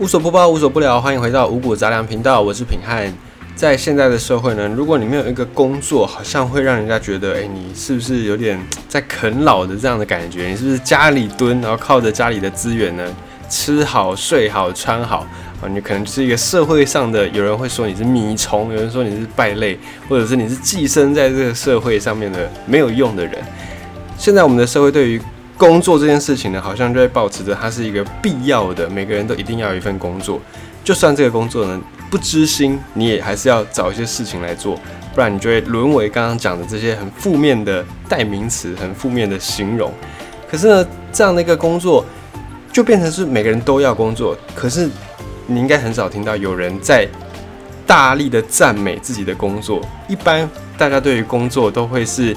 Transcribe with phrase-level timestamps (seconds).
[0.00, 3.06] 无所不包，无所不聊，欢迎回到五谷杂粮频道，我是品汉。
[3.54, 10.48] 在现在的社会呢，如果你没有一个工作，好像会让人家觉得，哎，你是不是有点在啃老的这样的感觉？
[10.48, 13.04] 你是不是家里蹲，然后靠着家里的资源呢，
[13.48, 15.24] 吃好、睡好、穿好
[15.62, 15.70] 啊？
[15.72, 23.38] 你可能是一个社会上的，有人会说你是米虫，有人说你是败类，或者是你是寄生在这个社会上面的没有用的人。
[24.18, 25.22] 现在我们的社会对于
[25.56, 30.40] 工作这件事情呢，好像就会保持着它是一个必要的，每个人都一定要有一份工作，
[30.82, 34.76] 就算这个工作呢不知心，你也还是要找一些事情来做，
[35.14, 39.92] 不然你就会沦为刚刚讲的这些很负面的代名词，很负面的形容。
[40.50, 42.04] 可是呢，这样的一个工作
[42.72, 44.90] 就变成是每个人都要工作，可是
[45.46, 47.08] 你应该很少听到有人在
[47.86, 49.80] 大力的赞美自己的工作。
[50.08, 52.36] 一般大家对于工作都会是。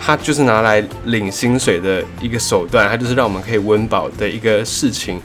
[0.00, 5.20] 它就是拿来领薪水的一个手段，它就是让我们可以温饱的一个事情。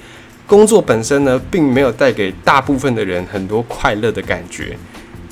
[0.46, 4.78] 工作本身呢，并没有带给大部分的人很多快乐的感觉，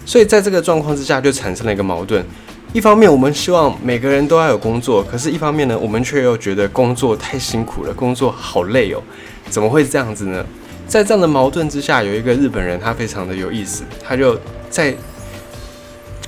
[0.05, 2.26] 所以在这个状况之下，就产生了一个矛盾。
[2.71, 9.01] 一方面，我们希望每个人都要有工作，可是一方面呢，我们却又觉得工作太辛苦了，工作好累哦。
[9.49, 10.46] 怎么会这样子呢？
[10.88, 14.96] 在这样的矛盾之下，有一个日本人，他非常的有意思，他就在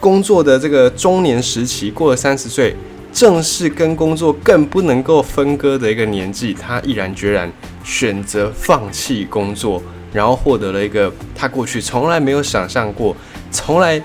[0.01, 2.75] 工作的这个中年时期，过了三十岁。
[3.13, 7.49] 正是跟工作更不能够分割的一个年纪，他毅然决然
[7.83, 13.15] 选择放弃工作，然后获得了一个他过去从来没有想象过、
[13.51, 14.01] 从来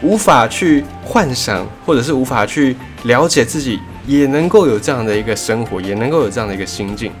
[0.00, 7.12] 无法去幻想，或者是无法去了解自己也能够有这样的一个生活，也能够有这样的一个心境。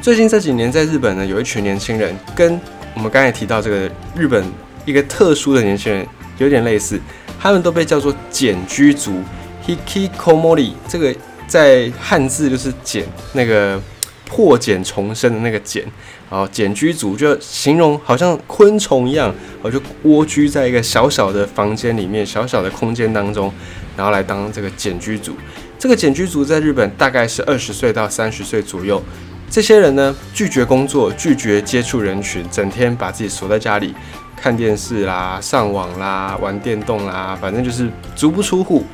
[0.00, 2.58] 最近这几年，在日本呢，有一群年轻人跟
[2.94, 4.42] 我们刚才提到这个日本
[4.86, 6.06] 一个特殊的年轻人
[6.38, 6.98] 有点类似，
[7.38, 9.20] 他们都被叫做简居族。
[9.66, 11.14] Hikikomori 这个
[11.46, 13.80] 在汉字就是茧，那个
[14.26, 15.84] 破茧重生的那个茧，
[16.30, 23.52] 然后茧居族就形容好像昆虫一样，我就蜗居在一个小小的房间里面，小小的空间当中，
[23.96, 25.36] 然后来当这个茧居族。
[25.78, 29.02] 这个茧居族在日本大概是二十岁到三十岁左右。
[29.50, 33.94] 这些人呢，拒绝工作，拒绝接触人群，整天把自己锁在家里
[34.34, 38.86] 看电视啦、上网啦、玩电动啦，反正就是足不出户。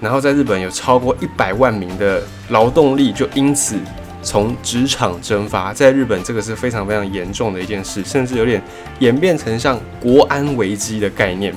[0.00, 3.76] 然后在日本有超过一百万名的劳动力就因此
[4.22, 8.62] 从职场蒸发，在日本这个是非常非常严重的一件事，甚至有点
[8.98, 11.54] 演变成像国安危机的概念。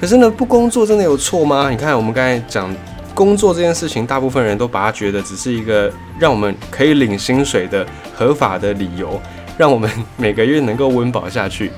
[0.00, 1.70] 可是呢，不工作真的有错吗？
[1.70, 2.74] 你看我们刚才讲
[3.14, 9.20] 工作这件事情，大部分人都把它觉得只是一个让我们可以领薪水的合法的理由，
[9.56, 11.70] 让我们每个月能够温饱下去。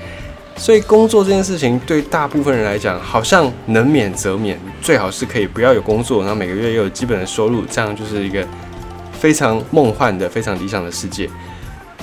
[0.57, 8.45] 所以工作这件事情对大部分人来讲，好像能免则免，最好是可以不要有工作，然后每个月又有基本的收入，这样就是一个
[9.11, 11.29] 非常梦幻的、非常理想的世界。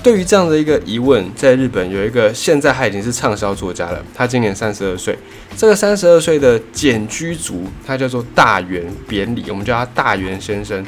[0.02, 5.18] 对于这样的一个疑问，在日本有一个现在他已经是畅销作家了，他今年三十二岁。
[5.56, 10.84] 这个三十二岁的简居族，他叫做大原扁里，我们叫他大原先生。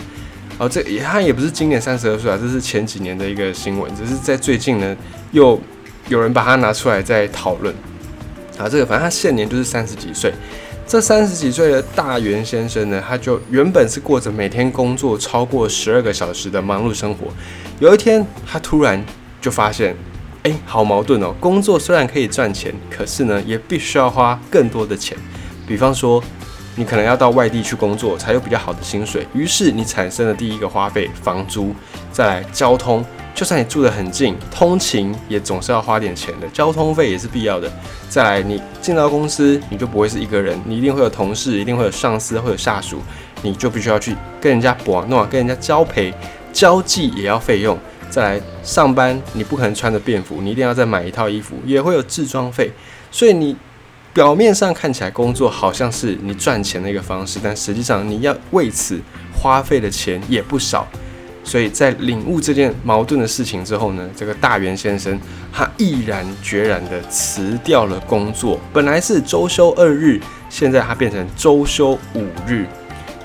[0.58, 4.94] 哦，这也他也不是今年三十二岁啊，这是前几年的一个新闻，只是在最近呢
[5.32, 5.58] 又。
[6.08, 7.74] 有人把它拿出来在讨论，
[8.58, 10.32] 啊，这个反正他现年就是三十几岁。
[10.86, 17.28] 这三十几岁的大元先生呢，他就原本是过着每天工作超过十二个小时的忙碌生活。
[17.80, 19.02] 有一天，他突然
[19.40, 19.96] 就发现，
[20.42, 21.34] 哎，好矛盾哦！
[21.40, 25.16] 工作虽然可以赚钱，可是呢，也必须要花更多的钱。
[25.66, 26.22] 比方说，
[26.76, 29.26] 你可能要到外地去工作，才有比较好的薪水。
[29.32, 31.74] 于是，你产生了第一个花费，房租，
[32.12, 33.04] 再来交通。
[33.34, 37.68] 就算你住得很近，通勤也总是要花点钱的，交通费也是必要的。
[38.08, 42.98] 再来，你进到公司，你就不会是一个人，你一定会有同事，一定会有上司，会有下属，
[43.42, 46.14] 你就必须要去跟人家搏弄，跟人家交陪，
[46.52, 47.76] 交际也要费用。
[48.08, 52.70] 再来上班，你不可能穿着便服，你一定要再买一套衣服，也会有制装费。
[53.10, 53.56] 所以你
[54.14, 59.00] 表面上看起来工作好像是你赚钱的一个方式，但实际上你要为此
[59.32, 60.86] 花费的钱也不少。
[61.42, 65.20] 所以在领悟这件矛盾的事情之后呢，这个大元先生
[65.52, 72.64] 他毅然决然的辞掉了工作，本来是周休二日，现在他变成周休五日。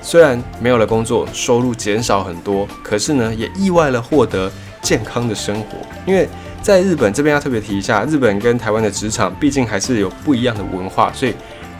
[0.02, 4.50] 虽然没有了工作，收入减少很多，可是呢，也意外了获得
[4.82, 5.78] 健康的生活。
[6.04, 6.28] 因为
[6.62, 11.34] 在日本这边要特别提一下，日本跟台湾的职场毕竟还是有不一样的文化，所以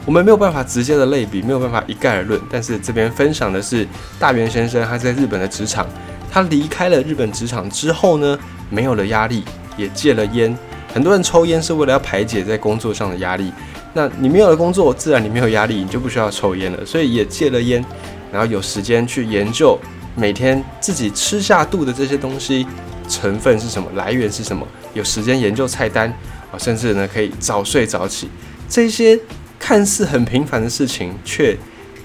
[0.06, 2.40] 我们没有办法直接的类比，没有办法一概而论。
[2.50, 3.86] 但是这边分享的是
[4.18, 5.86] 大元先生他在日本的职场。
[6.32, 8.38] 他离开了日本职场之后呢，
[8.70, 9.44] 没有了压力，
[9.76, 10.56] 也戒了烟。
[10.94, 13.52] 很多人抽烟是为了要排解在工作上的压力。
[13.92, 16.86] 那你没有了工作，自然你没有压力，你就不需要抽烟了。
[16.86, 17.84] 所以也戒了烟，
[18.32, 19.76] 然后有时间去研究
[20.14, 22.66] 每天自己吃下肚的这些东西
[23.10, 26.08] 成分是什么，来源是什么，有时间研究菜单
[26.52, 28.30] 啊，甚至呢可以早睡早起。
[28.68, 29.18] 这些
[29.58, 31.56] 看似很平凡的事情，却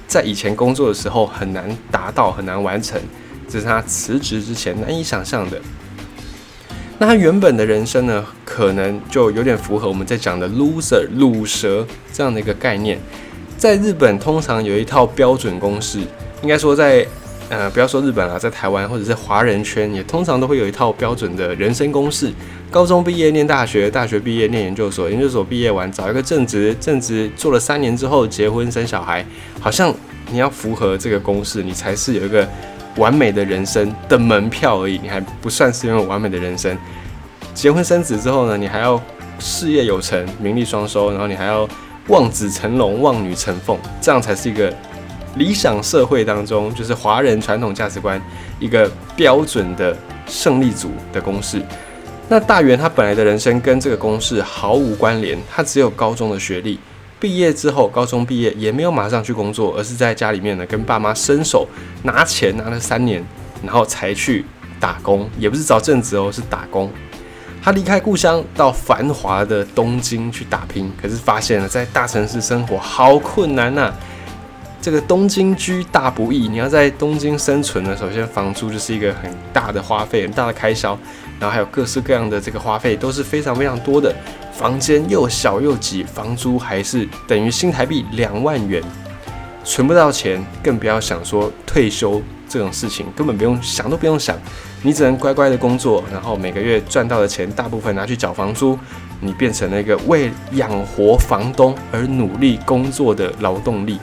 [0.08, 3.00] 在以前工作的时候很难达到、很难完成，
[3.48, 5.62] 这是他辞职之前难以想象的。
[6.98, 13.00] 那他原本的人生呢，可能就有点符合我们在讲的 loser 卤蛇这样的一个概念。
[13.58, 16.00] 在日本，通常有一套标准公式，
[16.42, 17.06] 应该说在
[17.50, 22.32] 呃，不要说日本了，在台湾或者是华人圈，也通常都会有一套标准的人生公式。
[22.72, 29.26] 高中毕业念大学，大学毕业念研究所，研究所毕业完找一个正职，正职做了三年之后结婚生小孩，
[29.60, 29.94] 好像
[30.32, 32.48] 你要符合这个公式，你才是有一个。
[32.98, 36.78] 完美的人生的门票而已，你还不算是拥有完美的人生。
[37.54, 38.98] 结婚生子之后呢，你还要
[39.38, 41.68] 事业有成、名利双收，然后你还要
[42.08, 44.74] 望子成龙、望女成凤，这样才是一个
[45.36, 48.22] 理想社会当中，就是华人传统价值观
[48.60, 49.96] 一个标准的
[50.28, 51.62] 胜利组的公式。
[52.28, 56.80] 那大元他本来的人生跟这个公式毫无关联，他只有高中的学历。
[57.20, 61.68] 毕业之后，高中毕业也没有马上去工作，而是在家里面呢跟爸妈伸手
[62.04, 63.24] 拿钱拿了三年，
[63.64, 64.46] 然后才去
[64.80, 66.92] 打工，也不是找正职哦，是打工。
[67.64, 73.94] 他离开故乡到繁华的东京去打拼，可是发现了在大城市生活好困难呐。
[74.86, 80.96] 这个东京居大不易，你要在东京生存呢，首先房租就是一个很大的花费，很大的开销，
[81.40, 84.16] 然后还有各式各样的这个花费都是非常非常多的。
[84.54, 88.80] 房间又小又挤，房租还是等于新台币两万元，
[89.64, 94.38] 存不到钱，更不要想说退休这种事情，根本不用想都不用想，
[94.84, 98.78] 你只能乖乖的工作，然后每个月赚到的钱大部分拿去缴房租，
[99.20, 104.00] 你变成了一个为养活房东而努力工作的劳动力。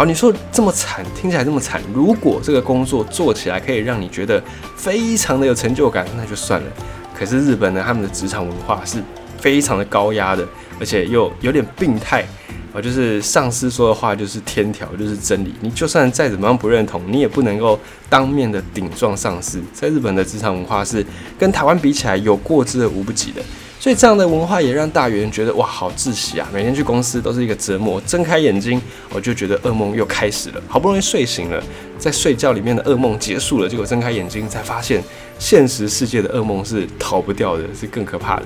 [0.00, 1.78] 好，你说这么惨，听起来这么惨。
[1.92, 4.42] 如果这个工作做起来可以让你觉得
[4.74, 6.66] 非常的有成就感，那就算了。
[7.14, 8.96] 可是日本呢，他们的职场文化是
[9.38, 10.42] 非常的高压的，
[10.78, 12.24] 而且又有点病态
[12.72, 15.52] 啊，就是上司说的话就是天条，就是真理。
[15.60, 19.60] 你就算再怎么样不认同，你也不能够当面的顶撞上司。
[19.74, 21.04] 在日本的职场文化是
[21.38, 23.42] 跟台湾比起来有过之而无不及的。
[23.80, 26.46] 所以这样的文化也让大元觉得哇，好窒息啊！
[26.52, 27.98] 每天去公司都是一个折磨。
[28.02, 28.78] 睁开眼睛，
[29.08, 30.62] 我就觉得噩梦又开始了。
[30.68, 31.64] 好不容易睡醒了，
[31.98, 35.02] 在睡觉里面的噩梦结束了，结果睁开眼睛才发现，
[35.38, 38.42] 现实世界的噩梦是逃不掉的，是更可怕的。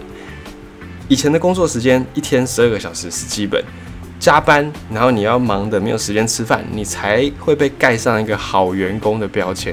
[1.09, 3.61] 以前的工作时间一天十二个小时是基本，
[4.21, 9.73] 加班，然后你要忙的没有时间吃饭，你才会被盖上一个好员工的标签。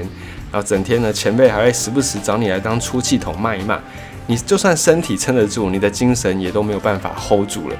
[0.50, 3.78] 然后整天呢，前辈还会时不时找你来当出气筒骂一骂。
[4.26, 7.76] 你就算身体撑得住，你的精神也都没有办法 hold 住了。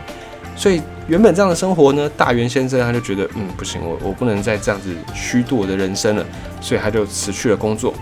[0.54, 6.24] 所以原本这样的生活呢，大元先生他就觉得，嗯，不行，我我不能再这样子虚度我的人生了，
[6.60, 7.94] 所以他就辞去了工作。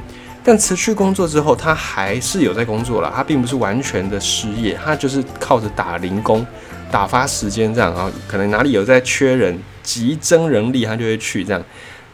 [0.42, 6.44] 但辞去工作之后，他还是有在工作了，他并不是完全的失业，他就是靠着打零工
[6.90, 11.62] 打发时间这样啊，可能哪里有在缺人、急增人力，他就会去这样。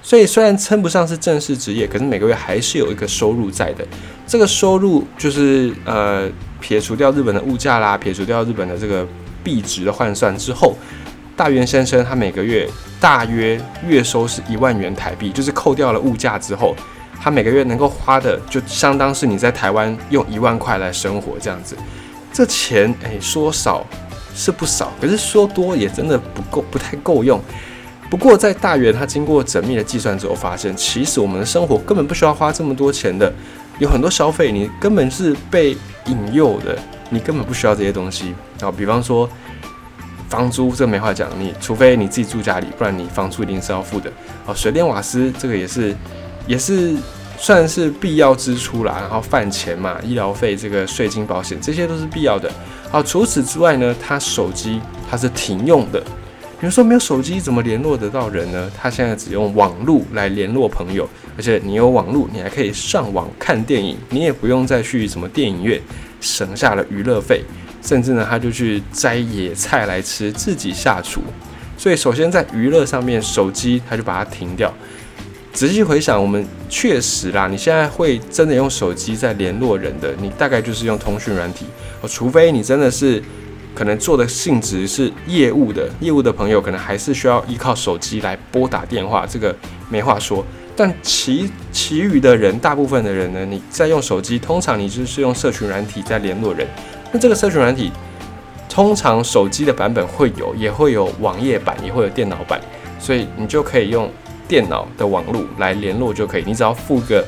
[0.07, 3.85] 所以虽然称不上是正式职业，可是每个月还是有一个收入在的。
[4.25, 6.31] 这个收入就是呃
[6.61, 9.05] 撇除掉日本的物价啦，撇除掉日本的这个
[9.43, 10.77] 币值的换算之后，
[11.35, 12.69] 大元先生他每个月
[13.01, 16.77] 大约月收是一万元台币，就是扣掉了物价之后，
[17.21, 21.77] 他每个月能够花的就相当是你在台湾用一万块来生活这样子。
[22.33, 23.85] 这钱诶说少
[24.37, 27.41] 是不少，可是说多也真的不够，不太够用。
[28.09, 33.33] 不过，在大元他经过缜密的计算之后，发现其实我们的生活根本不需要花这么多钱的，
[33.79, 36.79] 有很多消费你根本是被引诱的，
[37.11, 38.71] 你根本不需要这些东西啊。
[38.71, 39.29] 比方说
[40.29, 44.11] 房租，这没话讲，你除非你自己住家里，不然你房租一定是要付的。
[44.47, 45.95] 哦，水电瓦斯这个也是，
[46.47, 46.95] 也是
[47.37, 48.99] 算是必要支出啦。
[49.01, 52.49] 然后饭钱嘛，医疗费、这个税金、保险，这些都是必要的。
[52.89, 56.01] 好，除此之外呢，他手机他是停用的。
[56.59, 58.71] 比如说没有手机怎么联络得到人呢？
[58.75, 65.79] 他现在只用网络来联络朋友，而且你有网络，你还可以上网看电影，你也不用再去什么电影院，
[66.19, 67.43] 省下了娱乐费。
[67.83, 71.21] 甚至呢，他就去摘野菜来吃，自己下厨。
[71.77, 74.73] 所以首先在娱乐上面，手机他就把它停掉。
[75.53, 81.67] 仔细回想，我们确实啦，你现在会真的用手机在联络人的，你大概就是用通讯软体，
[82.01, 83.23] 哦，除非你真的是。
[83.77, 89.55] 可能做的性质是业务的，业务的朋友可能还是需要依靠手机来拨打电话，这个
[89.91, 90.43] 没话说。
[90.75, 96.67] 但其其余的人，大部分的人呢，你在用手机，通常你就是用社群软体在联络人。
[97.13, 97.93] 那这个社群软体，
[98.69, 102.59] 通常手机的版本会有，也会有网页版，也会有电脑版，
[102.99, 104.11] 所以你就可以用
[104.49, 106.45] 电脑的网络来联络就可以。
[106.47, 107.23] 你只要付个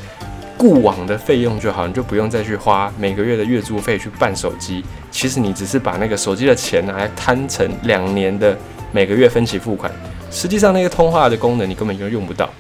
[0.58, 4.84] 固网的费用就好，你就不用再去花每个月的月租费去办手机。
[5.10, 8.58] 其实你只是把那个手机的钱拿来摊成两年的
[8.90, 9.90] 每个月分期付款，
[10.32, 12.50] 实际上那个通话的功能你根本就用不到。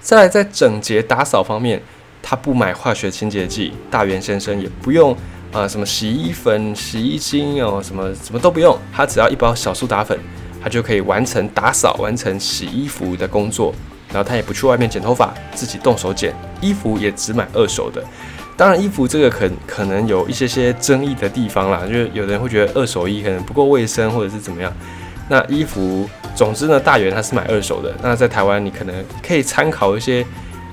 [0.00, 1.80] 再来，在整洁打扫方面，
[2.20, 5.16] 他不买化学清洁剂，大元先生也不用
[5.52, 10.18] 啊什么洗衣粉、洗衣精哦，什么什么都不用，他只要一包小苏打粉，
[10.60, 13.72] 他就可以完成打扫、完成洗衣服的工作。
[14.12, 18.02] 然后他也不去外面剪头发，自己动手剪衣服，也只买二手的。
[18.56, 24.70] 当然，衣服这个可可能有一些些争议的地方啦，就是有人会觉得二手衣可能不够卫生，或者是怎么样。
[25.28, 27.94] 那衣服，总之呢，大元他是买二手的。
[28.02, 28.94] 那在台湾，你可能
[29.26, 30.26] 可以参考一些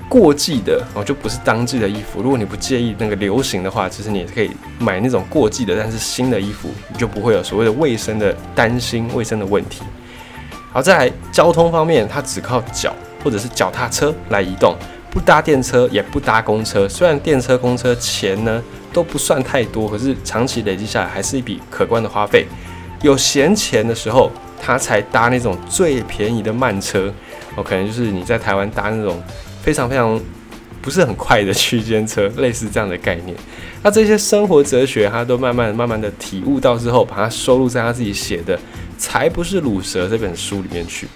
[0.06, 2.20] 过季的哦，就不是当季的衣服。
[2.20, 9.82] 如果你不介意那个流行的话，其实你也可以买那种过季的，但是新的衣服，你就不会有所谓的卫生的担心、卫生的问题。
[10.72, 12.92] 好，再来交通方面，它只靠脚。
[13.22, 14.76] 或者是脚踏车来移动，
[15.10, 16.88] 不搭电车也不搭公车。
[16.88, 22.46] 虽然电车、公车钱呢都不算太多，可是长期累积下来还是一笔可观的花费。
[23.02, 27.12] 有闲钱的时候，他才搭那种最便宜的慢车。
[27.54, 29.22] 哦，可能就是你在台湾搭那种
[29.62, 30.20] 非常非常
[30.82, 33.36] 不是很快的区间车，类似这样的概念。
[33.82, 38.56] 那这些生活哲学，他都慢慢慢慢的体悟到之后，把它收录在他自己写的
[38.98, 41.06] 《才不是卤蛇》这本书里面去。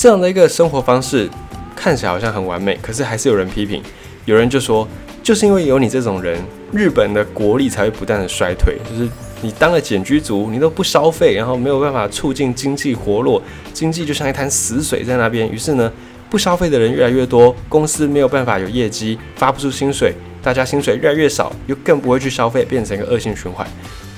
[0.00, 1.28] 这样的一个生活方式
[1.76, 3.82] 看起来好像很完美，可是还是有人批评。
[4.24, 4.88] 有人就说，
[5.22, 6.42] 就是因为有你这种人，
[6.72, 8.78] 日本的国力才会不断的衰退。
[8.88, 9.06] 就是
[9.42, 13.42] 你当了简居族，你都不消费，然后没有办法促进经济活络，
[13.74, 15.46] 经济就像一滩死水在那边。
[15.52, 15.92] 于是呢，
[16.30, 23.66] 不消费的人越来越多，公司没有办法有业绩，发不出薪水，大家薪水越来越少，又更不会去消费，变成一个恶性循环。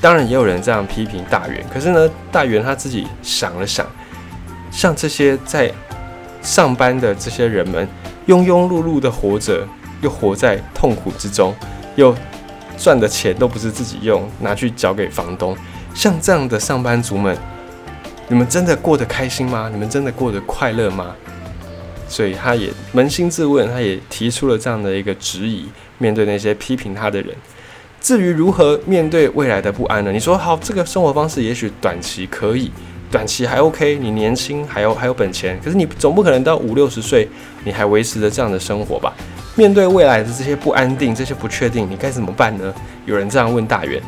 [0.01, 3.85] 当然也有人这样批评大元，可是呢，大元他自己想了想。
[4.73, 5.71] 像这些在
[6.43, 7.87] 上班的这些人们，
[8.27, 9.65] 庸庸碌碌的活着，
[10.01, 11.55] 又活在痛苦之中，
[11.95, 12.13] 又
[12.77, 15.57] 赚的钱都不是自己用，拿去交给房东。
[15.95, 17.37] 像这样的上班族们，
[18.29, 19.69] 你们真的过得开心吗？
[19.71, 21.15] 你们真的过得快乐吗？
[22.09, 27.37] 所以他也扪心自问，他也提出了这样的一个质疑：面对那些批评他的人，
[28.01, 30.11] 至于如何面对未来的不安呢？
[30.11, 32.73] 你说好，这个生活方式也许短期可以。
[33.13, 37.29] 短期还 OK，你年轻还有还有本钱，可是你总不可能到五六十岁
[37.63, 39.13] 你还维持着这样的生活吧？
[39.55, 42.75] 面对未来的这些不安定、这些不确定，你该怎么办呢？
[43.05, 44.01] 有人这样问大元，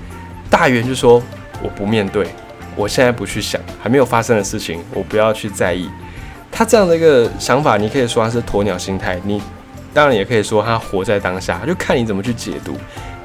[0.48, 1.22] 大元就说
[1.62, 2.26] ：“我不面对，
[2.74, 5.86] 我现在不去想还没有发生的事情，我不要去在意。”
[6.50, 9.42] 他这样的一个想法，你可以说他是鸵鸟心态，你
[9.92, 12.74] 当然也可以说他活在当下，就看你怎么去解读。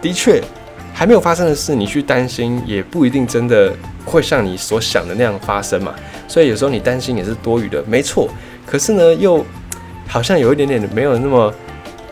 [0.01, 0.43] 的确。
[0.91, 3.73] 还没有发生的事，你去担心也不一定真的
[4.09, 5.93] 会像你所想的那样发生嘛。
[6.27, 8.27] 所以有时候你担心也是多余的，没错。
[8.65, 9.45] 可是呢，又
[10.07, 11.53] 好像有一点点没有那么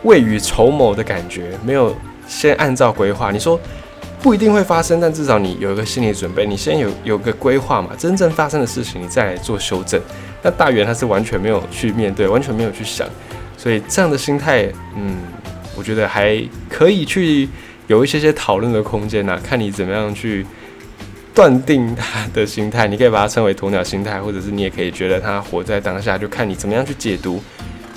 [0.03, 1.93] 未雨绸缪的感觉，没有
[2.27, 3.31] 先按照规划。
[3.31, 3.59] 你说
[4.21, 7.89] 不一定会发生，但至少你有一个心理准备，你先有有个规划嘛。
[7.97, 9.99] 真正发生的事情，你再来做修正。
[10.41, 13.07] 那大元他是完全没有去面对，完全没有去想，
[13.57, 15.17] 所以这样的心态，嗯，
[15.75, 17.49] 我觉得还可以去。
[17.87, 20.45] 有一些些讨论的空间呐，看你怎么样去
[21.37, 22.87] 断定他的心态。
[22.87, 27.39] 你可以把它称为鸵鸟心态，或者是你也可以觉得他活在当下，就看你怎么样去解读。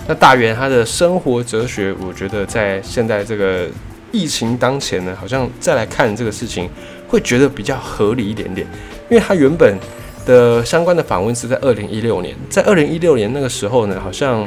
[0.07, 3.67] 那大元他的生活哲学，我觉得在现在这个
[4.13, 6.69] 疫情当前呢，好像再来看这个事情，
[7.09, 8.67] 会觉得比较合理一点点。
[9.09, 9.79] 因为他原本
[10.27, 14.47] 的相关的访问是在二零一六年，在二零一六年那个时候呢，好像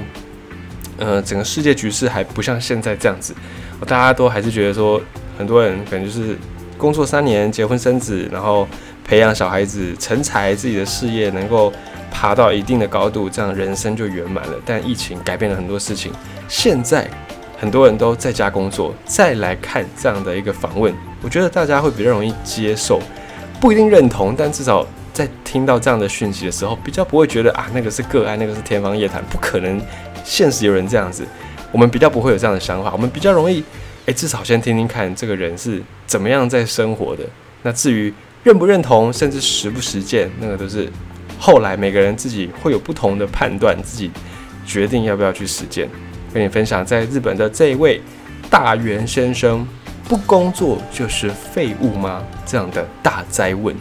[1.00, 3.34] 呃整个世界局势还不像现在这样子，
[3.88, 5.02] 大家都还是觉得说。
[5.36, 6.38] 很多人可能就是
[6.84, 8.68] 工作三年，结婚生子，然后
[9.06, 11.72] 培养小孩子成才，自己的事业能够
[12.12, 14.54] 爬到一定的高度，这样人生就圆满了。
[14.66, 16.12] 但疫情改变了很多事情，
[16.50, 17.10] 现在
[17.58, 23.00] 很多人都在家工作，再来看这样的一个访问，我觉得大家会比较容易接受，
[23.62, 29.82] 不一定认同，但至少在听到这样的讯息的时候，比较不会觉得啊那个是个案，那个是天方夜谭，不可能
[30.26, 31.26] 现实有人这样子，
[31.72, 33.64] 我们比较不会有这样的想法，我们比较容易。
[34.06, 37.24] 诶，至少先听听看这个人是怎么样在生活的。
[37.62, 40.92] 那至于认不认同，甚至实不实践，那个都是
[41.40, 44.12] 后来每个人自己会有不同的判断，自己
[44.66, 45.88] 决定要不要去实践。
[46.34, 48.02] 跟你分享，在日本的这一位
[48.50, 49.66] 大元先生，
[50.10, 52.22] 不工作就是废物吗？
[52.46, 53.74] 这样的大灾问。